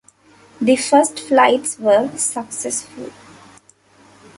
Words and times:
The 0.59 0.77
first 0.77 1.19
flights 1.19 1.77
were 1.77 2.09
successful. 2.17 3.11